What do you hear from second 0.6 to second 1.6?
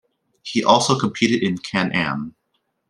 also competed in